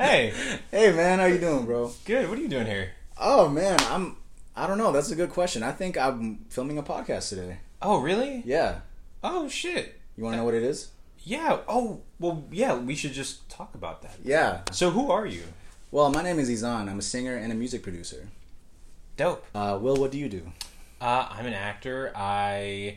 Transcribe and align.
Hey, 0.00 0.32
Hey 0.70 0.92
man, 0.92 1.18
how 1.18 1.26
you 1.26 1.36
doing, 1.36 1.66
bro? 1.66 1.92
good. 2.06 2.26
What 2.30 2.38
are 2.38 2.40
you 2.40 2.48
doing 2.48 2.64
here? 2.64 2.92
Oh 3.18 3.50
man, 3.50 3.78
I'm. 3.90 4.16
I 4.56 4.66
don't 4.66 4.78
know. 4.78 4.92
That's 4.92 5.10
a 5.10 5.14
good 5.14 5.28
question. 5.28 5.62
I 5.62 5.72
think 5.72 5.98
I'm 5.98 6.46
filming 6.48 6.78
a 6.78 6.82
podcast 6.82 7.28
today. 7.28 7.58
Oh, 7.82 8.00
really? 8.00 8.42
Yeah. 8.46 8.80
Oh, 9.22 9.46
shit. 9.46 10.00
You 10.16 10.24
want 10.24 10.32
to 10.32 10.38
know 10.38 10.44
what 10.44 10.54
it 10.54 10.62
is? 10.62 10.88
Yeah. 11.18 11.58
Oh, 11.68 12.00
well, 12.18 12.44
yeah. 12.50 12.76
We 12.78 12.94
should 12.94 13.12
just 13.12 13.48
talk 13.50 13.74
about 13.74 14.00
that. 14.00 14.16
Yeah. 14.24 14.62
So, 14.72 14.88
who 14.90 15.10
are 15.10 15.26
you? 15.26 15.42
Well, 15.90 16.10
my 16.10 16.22
name 16.22 16.38
is 16.38 16.48
Izzan. 16.48 16.88
I'm 16.90 16.98
a 16.98 17.02
singer 17.02 17.36
and 17.36 17.52
a 17.52 17.54
music 17.54 17.82
producer. 17.82 18.28
Dope. 19.18 19.44
Uh, 19.54 19.78
Will, 19.80 19.96
what 19.96 20.10
do 20.12 20.18
you 20.18 20.30
do? 20.30 20.50
Uh, 20.98 21.28
I'm 21.30 21.44
an 21.44 21.52
actor. 21.54 22.10
I 22.16 22.96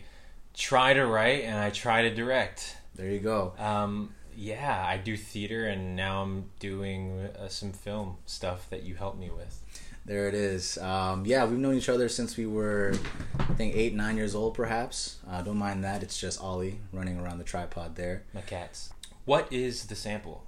try 0.54 0.94
to 0.94 1.06
write 1.06 1.44
and 1.44 1.58
I 1.58 1.70
try 1.70 2.04
to 2.04 2.16
direct. 2.16 2.78
There 2.96 3.10
you 3.10 3.20
go. 3.20 3.54
Um, 3.60 4.14
yeah, 4.38 4.84
I 4.86 4.98
do 4.98 5.16
theater 5.18 5.66
and 5.66 5.96
now 5.96 6.22
I'm 6.22 6.50
doing 6.60 7.30
uh, 7.40 7.48
some 7.48 7.72
film 7.72 8.18
stuff 8.26 8.70
that 8.70 8.84
you 8.84 8.96
helped 8.96 9.20
me 9.20 9.30
with. 9.30 9.62
There 10.06 10.28
it 10.28 10.34
is. 10.34 10.78
Um, 10.80 11.26
yeah, 11.26 11.46
we've 11.46 11.58
known 11.58 11.76
each 11.76 11.88
other 11.88 12.10
since 12.10 12.36
we 12.36 12.46
were, 12.46 12.94
I 13.40 13.54
think, 13.54 13.74
eight, 13.76 13.94
nine 13.94 14.18
years 14.18 14.36
old, 14.36 14.54
perhaps. 14.54 15.18
Uh, 15.30 15.42
don't 15.42 15.58
mind 15.58 15.84
that. 15.86 16.04
It's 16.04 16.20
just 16.20 16.42
Ollie 16.42 16.80
running 16.92 17.20
around 17.20 17.38
the 17.38 17.46
tripod 17.46 17.96
there. 17.96 18.24
My 18.34 18.42
cats. 18.42 18.90
What 19.24 19.52
is 19.52 19.86
the 19.86 19.96
sample? 19.96 20.44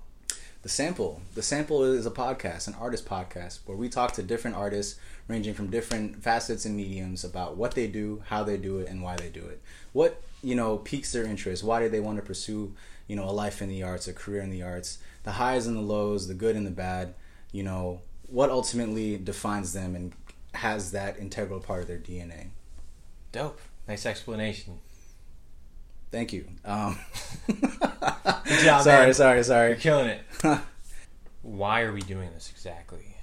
The 0.66 0.70
Sample. 0.70 1.22
The 1.36 1.44
Sample 1.44 1.84
is 1.84 2.08
a 2.08 2.10
podcast, 2.10 2.68
an 2.68 2.74
artist 2.80 3.06
podcast, 3.06 3.60
where 3.68 3.78
we 3.78 3.88
talk 3.88 4.14
to 4.14 4.24
different 4.24 4.58
artists 4.58 5.00
ranging 5.28 5.54
from 5.54 5.68
different 5.70 6.24
facets 6.24 6.66
and 6.66 6.76
mediums 6.76 7.24
about 7.24 7.56
what 7.56 7.76
they 7.76 7.86
do, 7.86 8.24
how 8.30 8.42
they 8.44 8.58
do 8.58 8.80
it, 8.80 8.88
and 8.90 9.04
why 9.04 9.16
they 9.16 9.30
do 9.30 9.46
it. 9.46 9.62
What, 9.94 10.24
you 10.42 10.56
know, 10.56 10.78
piques 10.78 11.12
their 11.12 11.24
interest. 11.24 11.64
Why 11.64 11.82
do 11.82 11.90
they 11.90 12.00
want 12.00 12.18
to 12.18 12.24
pursue, 12.24 12.74
you 13.08 13.16
know, 13.16 13.26
a 13.26 13.30
life 13.30 13.62
in 13.62 13.70
the 13.70 13.84
arts, 13.84 14.08
a 14.08 14.14
career 14.14 14.42
in 14.42 14.50
the 14.50 14.64
arts, 14.64 14.98
the 15.22 15.34
highs 15.34 15.68
and 15.68 15.78
the 15.78 15.82
lows, 15.82 16.28
the 16.28 16.34
good 16.34 16.56
and 16.56 16.66
the 16.66 16.72
bad, 16.72 17.14
you 17.52 17.62
know, 17.62 18.02
what 18.28 18.50
ultimately 18.50 19.18
defines 19.18 19.72
them 19.74 19.96
and 19.96 20.14
has 20.56 20.94
that 20.94 21.20
integral 21.20 21.60
part 21.60 21.84
of 21.84 21.88
their 21.88 22.00
DNA. 22.00 22.48
Dope. 23.32 23.62
Nice 23.88 24.08
explanation. 24.08 24.80
Thank 26.10 26.34
you. 26.34 26.48
Um, 26.64 26.98
Good 27.48 28.64
job, 28.64 28.82
sorry, 28.84 29.06
man. 29.06 29.14
sorry, 29.14 29.38
You're 29.38 29.44
sorry. 29.44 29.76
killing 29.76 30.08
it. 30.08 30.22
Why 31.42 31.82
are 31.82 31.94
we 31.94 32.02
doing 32.02 32.32
this 32.34 32.50
exactly? 32.52 33.18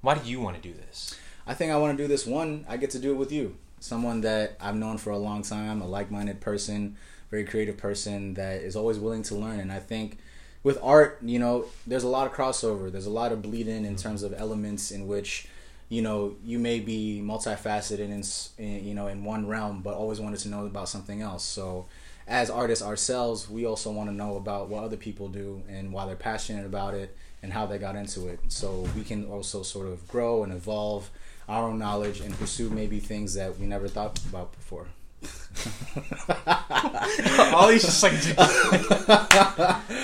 Why 0.00 0.16
do 0.16 0.28
you 0.28 0.40
want 0.40 0.56
to 0.56 0.62
do 0.62 0.74
this? 0.74 1.16
I 1.46 1.54
think 1.54 1.72
I 1.72 1.76
want 1.76 1.96
to 1.96 2.02
do 2.02 2.08
this 2.08 2.26
one. 2.26 2.64
I 2.68 2.76
get 2.76 2.90
to 2.90 2.98
do 2.98 3.12
it 3.12 3.16
with 3.16 3.32
you. 3.32 3.56
Someone 3.80 4.20
that 4.22 4.56
I've 4.60 4.76
known 4.76 4.98
for 4.98 5.10
a 5.10 5.18
long 5.18 5.42
time, 5.42 5.80
a 5.80 5.86
like 5.86 6.10
minded 6.10 6.40
person, 6.40 6.96
very 7.30 7.44
creative 7.44 7.76
person 7.76 8.34
that 8.34 8.62
is 8.62 8.76
always 8.76 8.98
willing 8.98 9.22
to 9.24 9.34
learn. 9.34 9.60
And 9.60 9.72
I 9.72 9.78
think 9.78 10.18
with 10.62 10.78
art, 10.82 11.18
you 11.22 11.38
know, 11.38 11.66
there's 11.86 12.04
a 12.04 12.08
lot 12.08 12.26
of 12.26 12.32
crossover. 12.32 12.90
There's 12.90 13.06
a 13.06 13.10
lot 13.10 13.32
of 13.32 13.42
bleed 13.42 13.68
in 13.68 13.84
in 13.84 13.96
terms 13.96 14.22
of 14.22 14.32
elements 14.36 14.90
in 14.90 15.08
which, 15.08 15.48
you 15.88 16.02
know, 16.02 16.36
you 16.44 16.58
may 16.58 16.78
be 16.78 17.20
multifaceted 17.24 17.98
in, 17.98 18.22
in 18.64 18.84
you 18.84 18.94
know, 18.94 19.08
in 19.08 19.24
one 19.24 19.46
realm, 19.48 19.82
but 19.82 19.94
always 19.94 20.20
wanted 20.20 20.40
to 20.40 20.48
know 20.48 20.66
about 20.66 20.88
something 20.88 21.20
else. 21.20 21.44
So, 21.44 21.86
as 22.26 22.50
artists 22.50 22.84
ourselves, 22.84 23.48
we 23.50 23.66
also 23.66 23.90
want 23.90 24.08
to 24.08 24.14
know 24.14 24.36
about 24.36 24.68
what 24.68 24.84
other 24.84 24.96
people 24.96 25.28
do 25.28 25.62
and 25.68 25.92
why 25.92 26.06
they're 26.06 26.16
passionate 26.16 26.66
about 26.66 26.94
it 26.94 27.16
and 27.42 27.52
how 27.52 27.66
they 27.66 27.78
got 27.78 27.96
into 27.96 28.28
it. 28.28 28.40
So 28.48 28.86
we 28.96 29.02
can 29.04 29.24
also 29.26 29.62
sort 29.62 29.88
of 29.88 30.06
grow 30.08 30.42
and 30.44 30.52
evolve 30.52 31.10
our 31.48 31.68
own 31.68 31.78
knowledge 31.78 32.20
and 32.20 32.36
pursue 32.38 32.70
maybe 32.70 33.00
things 33.00 33.34
that 33.34 33.58
we 33.58 33.66
never 33.66 33.88
thought 33.88 34.18
about 34.28 34.52
before. 34.52 34.86
Ollie's 37.54 37.82
just 37.82 38.02
like, 38.02 38.12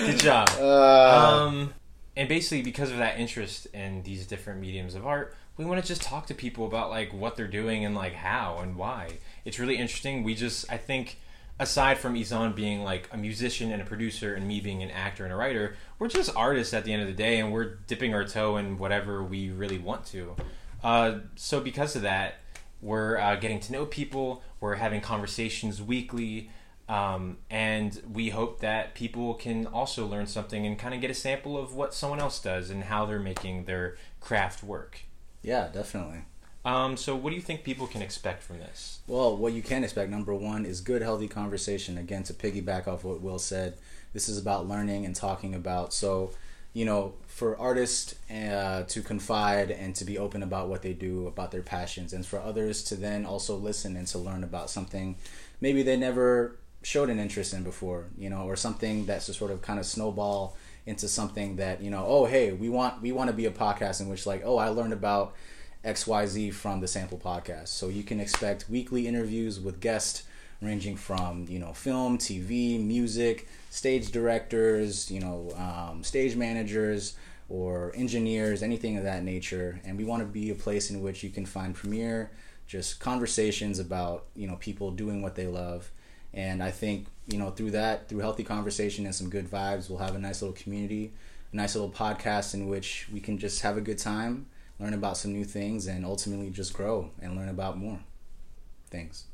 good 0.07 0.19
job. 0.19 0.49
Uh, 0.59 1.47
Um, 1.47 1.75
and 2.17 2.29
basically, 2.29 2.63
because 2.63 2.91
of 2.91 2.99
that 2.99 3.19
interest 3.19 3.67
in 3.73 4.03
these 4.03 4.27
different 4.27 4.61
mediums 4.61 4.95
of 4.95 5.07
art, 5.07 5.35
we 5.57 5.65
want 5.65 5.81
to 5.81 5.87
just 5.87 6.03
talk 6.03 6.27
to 6.27 6.35
people 6.35 6.67
about 6.67 6.91
like 6.91 7.13
what 7.13 7.37
they're 7.37 7.47
doing 7.49 7.85
and 7.85 7.95
like 7.95 8.15
how 8.15 8.59
and 8.61 8.77
why. 8.77 9.19
It's 9.45 9.59
really 9.59 9.77
interesting. 9.77 10.25
We 10.25 10.35
just, 10.35 10.71
I 10.71 10.77
think, 10.77 11.19
aside 11.59 11.99
from 11.99 12.15
Izzan 12.15 12.55
being 12.55 12.85
like 12.85 13.09
a 13.13 13.17
musician 13.17 13.73
and 13.73 13.83
a 13.83 13.85
producer, 13.85 14.35
and 14.35 14.47
me 14.47 14.61
being 14.61 14.83
an 14.83 14.91
actor 14.91 15.25
and 15.25 15.33
a 15.33 15.37
writer, 15.37 15.77
we're 15.99 16.09
just 16.09 16.35
artists 16.37 16.73
at 16.75 16.85
the 16.85 16.93
end 16.93 17.03
of 17.03 17.09
the 17.09 17.15
day, 17.15 17.39
and 17.39 17.53
we're 17.53 17.77
dipping 17.87 18.15
our 18.15 18.25
toe 18.25 18.57
in 18.57 18.79
whatever 18.79 19.23
we 19.23 19.51
really 19.51 19.79
want 19.79 20.07
to. 20.07 20.37
Uh, 20.83 21.19
so 21.35 21.61
because 21.61 21.97
of 21.97 22.03
that, 22.03 22.37
we're 22.81 23.19
uh, 23.19 23.37
getting 23.37 23.61
to 23.61 23.73
know 23.73 23.87
people. 23.87 24.43
We're 24.61 24.77
having 24.77 25.01
conversations 25.01 25.83
weekly. 25.83 26.51
Um, 26.89 27.39
and 27.51 28.01
we 28.11 28.31
hope 28.31 28.61
that 28.61 28.95
people 28.95 29.35
can 29.35 29.67
also 29.67 30.07
learn 30.07 30.27
something 30.27 30.67
and 30.67 30.79
kind 30.79 30.95
of 30.95 31.03
get 31.03 31.11
a 31.11 31.15
sample 31.15 31.59
of 31.59 31.75
what 31.75 31.93
someone 31.93 32.19
else 32.19 32.41
does 32.41 32.71
and 32.71 32.85
how 32.85 33.05
they're 33.05 33.19
making 33.19 33.65
their 33.65 33.97
craft 34.21 34.63
work. 34.63 35.01
yeah, 35.43 35.69
definitely. 35.73 36.23
Um, 36.65 36.97
so, 36.97 37.15
what 37.17 37.31
do 37.31 37.37
you 37.37 37.43
think 37.43 37.65
people 37.65 37.87
can 37.87 38.03
expect 38.03 38.43
from 38.43 38.59
this? 38.59 39.01
Well, 39.07 39.37
what 39.37 39.53
you 39.53 39.63
can 39.63 39.85
expect, 39.85 40.11
number 40.11 40.35
one, 40.35 40.67
is 40.67 40.81
good, 40.81 41.03
healthy 41.03 41.29
conversation. 41.29 41.97
Again, 41.97 42.25
to 42.25 42.35
piggyback 42.35 42.89
off 42.89 43.05
what 43.05 43.23
Will 43.23 43.39
said, 43.39 43.75
this 44.13 44.29
is 44.29 44.39
about 44.39 44.69
learning 44.69 45.07
and 45.07 45.15
talking 45.15 45.55
about. 45.55 45.95
So, 45.95 46.33
you 46.75 46.85
know, 46.85 47.15
for 47.27 47.57
artists 47.59 48.15
uh, 48.31 48.83
to 48.83 49.03
confide 49.03 49.71
and 49.71 49.95
to 49.95 50.05
be 50.05 50.19
open 50.19 50.43
about 50.43 50.69
what 50.69 50.83
they 50.83 50.93
do, 50.93 51.27
about 51.27 51.53
their 51.53 51.63
passions, 51.63 52.13
and 52.13 52.27
for 52.27 52.39
others 52.41 52.83
to 52.85 52.97
then 52.97 53.25
also 53.25 53.57
listen 53.57 53.97
and 53.97 54.07
to 54.09 54.19
learn 54.19 54.45
about 54.45 54.69
something 54.69 55.17
maybe 55.61 55.83
they 55.83 55.97
never 55.97 56.57
showed 56.83 57.11
an 57.11 57.19
interest 57.19 57.53
in 57.53 57.63
before, 57.63 58.07
you 58.17 58.31
know, 58.31 58.43
or 58.43 58.57
something 58.57 59.07
that's 59.07 59.27
to 59.27 59.35
sort 59.35 59.51
of 59.51 59.63
kind 59.63 59.79
of 59.79 59.87
snowball 59.87 60.57
into 60.87 61.09
something 61.09 61.57
that 61.57 61.83
you 61.83 61.91
know, 61.91 62.05
oh, 62.07 62.25
hey, 62.25 62.53
we 62.53 62.69
want 62.69 63.03
we 63.03 63.13
want 63.13 63.29
to 63.29 63.37
be 63.37 63.47
a 63.47 63.51
podcast 63.51 64.01
in 64.01 64.09
which 64.09 64.27
like, 64.27 64.43
oh, 64.45 64.57
I 64.57 64.69
learned 64.69 64.93
about 64.93 65.35
XYZ 65.85 66.53
from 66.53 66.81
the 66.81 66.89
Sample 66.89 67.19
Podcast. 67.19 67.69
So 67.69 67.89
you 67.89 68.03
can 68.03 68.21
expect 68.21 68.69
weekly 68.69 69.07
interviews 69.07 69.61
with 69.61 69.81
guests 69.81 70.25
ranging 70.61 70.97
from, 70.97 71.47
you 71.49 71.59
know, 71.59 71.73
film, 71.73 72.19
TV, 72.19 72.85
music, 72.85 73.49
stage 73.71 74.11
directors, 74.11 75.11
you 75.11 75.21
know, 75.21 75.53
um, 75.57 76.03
stage 76.03 76.35
managers 76.35 77.17
or 77.49 77.93
engineers, 77.95 78.63
anything 78.63 78.97
of 78.97 79.05
that 79.05 79.23
nature. 79.23 79.81
And 79.85 79.97
we 79.97 80.05
want 80.05 80.23
to 80.23 80.27
be 80.27 80.51
a 80.51 80.55
place 80.55 80.91
in 80.91 81.01
which 81.01 81.23
you 81.23 81.31
can 81.31 81.47
find 81.47 81.75
premiere, 81.75 82.31
just 82.67 82.99
conversations 82.99 83.79
about, 83.79 84.27
you 84.35 84.49
know, 84.49 84.57
people 84.57 84.91
doing 84.91 85.23
what 85.23 85.37
they 85.37 85.47
love. 85.47 85.91
And 86.35 86.63
I 86.63 86.73
think, 86.73 87.07
you 87.29 87.39
know, 87.39 87.51
through 87.51 87.71
that, 87.71 88.09
through 88.09 88.19
healthy 88.19 88.45
conversation 88.45 89.07
and 89.07 89.15
some 89.15 89.31
good 89.31 89.49
vibes, 89.49 89.89
we'll 89.89 90.01
have 90.01 90.17
a 90.17 90.19
nice 90.19 90.43
little 90.43 90.57
community, 90.57 91.13
a 91.53 91.57
nice 91.57 91.75
little 91.75 91.91
podcast 91.91 92.53
in 92.53 92.67
which 92.69 93.09
we 93.13 93.21
can 93.21 93.39
just 93.39 93.63
have 93.63 93.77
a 93.77 93.81
good 93.81 93.99
time 93.99 94.47
learn 94.81 94.95
about 94.95 95.17
some 95.17 95.33
new 95.33 95.45
things 95.45 95.87
and 95.87 96.05
ultimately 96.05 96.51
just 96.51 96.73
grow 96.73 97.11
and 97.21 97.37
learn 97.37 97.49
about 97.49 97.79
more 97.79 98.01
things. 98.91 99.25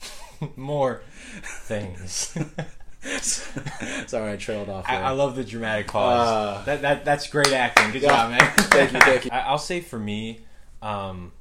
More 0.56 1.02
things. 1.42 2.36
Sorry, 4.06 4.32
I 4.32 4.36
trailed 4.36 4.68
off. 4.68 4.86
I. 4.88 4.96
I 4.96 5.10
love 5.10 5.36
the 5.36 5.44
dramatic 5.44 5.88
pause. 5.88 6.28
Uh, 6.28 6.64
that, 6.64 6.82
that 6.82 7.04
that's 7.04 7.28
great 7.28 7.52
acting. 7.52 7.92
Good 7.92 8.02
yeah. 8.02 8.08
job, 8.08 8.30
man. 8.30 8.52
Thank 8.56 8.92
you, 8.92 9.00
thank 9.00 9.24
you. 9.24 9.30
I, 9.32 9.40
I'll 9.40 9.58
say 9.58 9.80
for 9.80 9.98
me, 9.98 10.40
um, 10.80 11.32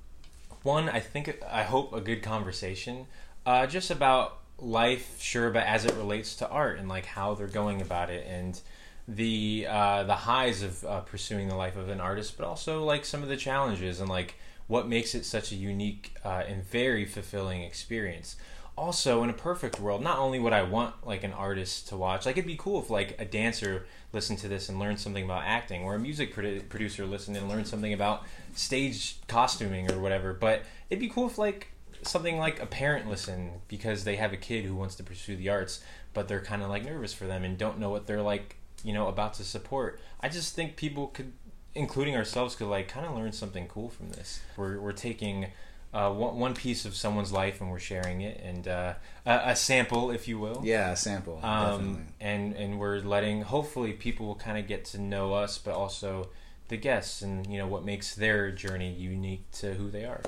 one, 0.64 0.90
I 0.90 1.00
think 1.00 1.42
I 1.50 1.64
hope 1.64 1.94
a 1.94 2.02
good 2.02 2.22
conversation, 2.22 3.08
uh, 3.46 3.66
just 3.68 3.90
about 3.90 4.38
life, 4.60 5.20
sure, 5.20 5.50
but 5.50 5.66
as 5.66 5.86
it 5.86 5.96
relates 5.96 6.36
to 6.38 6.50
art 6.50 6.78
and 6.78 6.88
like 6.88 7.06
how 7.06 7.34
they're 7.34 7.48
going 7.48 7.82
about 7.82 8.10
it 8.10 8.26
and 8.28 8.60
the 9.08 9.68
uh, 9.70 10.04
the 10.04 10.16
highs 10.16 10.62
of 10.62 10.84
uh, 10.86 11.02
pursuing 11.02 11.48
the 11.48 11.56
life 11.56 11.76
of 11.76 11.90
an 11.90 12.00
artist, 12.00 12.38
but 12.38 12.46
also 12.46 12.84
like 12.84 13.06
some 13.06 13.24
of 13.24 13.30
the 13.30 13.38
challenges 13.38 14.00
and 14.00 14.10
like 14.10 14.36
what 14.68 14.88
makes 14.88 15.14
it 15.16 15.26
such 15.26 15.52
a 15.52 15.56
unique 15.56 16.14
uh, 16.24 16.44
and 16.48 16.64
very 16.64 17.06
fulfilling 17.06 17.62
experience. 17.62 18.36
Also, 18.78 19.22
in 19.22 19.30
a 19.30 19.34
perfect 19.34 19.80
world, 19.80 20.02
not 20.02 20.18
only 20.18 20.40
would 20.40 20.54
I 20.54 20.64
want 20.64 21.06
like 21.06 21.24
an 21.24 21.34
artist 21.34 21.90
to 21.90 21.98
watch, 21.98 22.26
like 22.26 22.38
it'd 22.38 22.48
be 22.48 22.56
cool 22.56 22.82
if 22.82 22.90
like 22.90 23.20
a 23.20 23.26
dancer 23.26 23.86
listened 24.14 24.40
to 24.40 24.48
this 24.48 24.70
and 24.70 24.80
learned 24.80 25.00
something 25.00 25.24
about 25.24 25.44
acting, 25.44 25.84
or 25.84 25.96
a 25.96 26.00
music 26.00 26.34
produ- 26.34 26.68
producer 26.70 27.06
listened 27.06 27.36
and 27.38 27.50
learned 27.50 27.68
something 27.68 27.94
about 27.94 28.24
stage 28.56 29.18
costuming 29.28 29.92
or 29.92 30.00
whatever. 30.00 30.34
But 30.34 30.64
it'd 30.90 31.02
be 31.02 31.10
cool 31.10 31.28
if 31.28 31.38
like 31.38 31.72
something 32.04 32.38
like 32.38 32.62
a 32.62 32.66
parent 32.66 33.10
listen 33.10 33.52
because 33.68 34.04
they 34.04 34.16
have 34.16 34.34
a 34.34 34.38
kid 34.38 34.66
who 34.66 34.76
wants 34.76 34.96
to 34.96 35.04
pursue 35.04 35.36
the 35.36 35.50
arts, 35.50 35.84
but 36.14 36.28
they're 36.28 36.42
kind 36.42 36.64
of 36.64 36.70
like 36.70 36.86
nervous 36.86 37.14
for 37.14 37.28
them 37.28 37.44
and 37.44 37.58
don't 37.58 37.78
know 37.78 37.90
what 37.90 38.08
they're 38.08 38.22
like, 38.22 38.56
you 38.84 38.94
know, 38.94 39.08
about 39.08 39.34
to 39.36 39.44
support. 39.44 40.00
I 40.22 40.30
just 40.30 40.56
think 40.56 40.76
people 40.76 41.08
could, 41.08 41.32
including 41.76 42.16
ourselves, 42.16 42.56
could 42.56 42.68
like 42.68 42.88
kind 42.88 43.06
of 43.06 43.16
learn 43.16 43.32
something 43.32 43.68
cool 43.68 43.90
from 43.90 44.10
this. 44.12 44.42
We're 44.58 44.80
we're 44.80 44.92
taking. 44.94 45.48
Uh, 45.94 46.10
one, 46.10 46.40
one 46.40 46.54
piece 46.54 46.86
of 46.86 46.96
someone's 46.96 47.34
life 47.34 47.60
and 47.60 47.70
we're 47.70 47.78
sharing 47.78 48.22
it 48.22 48.40
and 48.42 48.66
uh, 48.66 48.94
a, 49.26 49.42
a 49.48 49.56
sample 49.58 50.10
if 50.10 50.26
you 50.26 50.40
will 50.40 50.62
Yeah, 50.64 50.92
a 50.92 50.96
sample. 50.96 51.36
definitely. 51.42 51.86
um, 51.86 52.06
and 52.22 52.54
and 52.56 52.80
we're 52.80 53.00
letting 53.00 53.42
hopefully 53.42 53.92
people 53.92 54.26
will 54.26 54.36
kind 54.36 54.58
of 54.58 54.68
get 54.70 54.86
to 54.86 55.02
know 55.02 55.34
us 55.34 55.58
but 55.58 55.74
also 55.74 56.30
the 56.70 56.78
guests 56.78 57.22
and 57.22 57.46
you 57.46 57.58
know 57.58 57.68
what 57.68 57.84
makes 57.84 58.16
their 58.16 58.52
journey 58.52 58.90
unique 58.94 59.44
to 59.60 59.74
who 59.74 59.90
they 59.92 60.06
are 60.06 60.22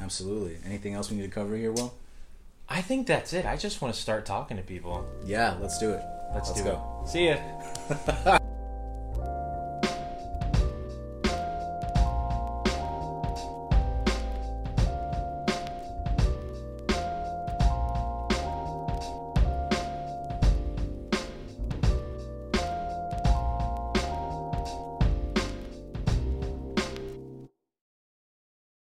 Absolutely. 0.00 0.56
Anything 0.64 0.94
else 0.94 1.10
we 1.10 1.18
need 1.18 1.24
to 1.24 1.28
cover 1.28 1.54
here, 1.54 1.72
Will? 1.72 1.92
i 2.66 2.80
think 2.80 3.06
that's 3.06 3.34
it 3.34 3.44
i 3.44 3.58
just 3.58 3.82
want 3.82 3.94
to 3.94 4.00
start 4.00 4.24
talking 4.24 4.56
to 4.56 4.62
people 4.62 5.04
Yeah, 5.26 5.54
let's 5.60 5.78
do 5.78 5.90
it. 5.90 6.02
Let's, 6.34 6.48
Let's 6.50 6.62
do 6.62 6.64
go. 6.64 6.82
it 7.02 7.08
see 7.08 7.26
ya 7.26 7.36